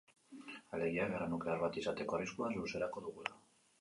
Alegia, 0.77 1.05
gerra 1.11 1.27
nuklear 1.33 1.63
bat 1.67 1.77
izateko 1.81 2.17
arriskua 2.19 2.51
luzerako 2.59 3.05
dugula. 3.11 3.37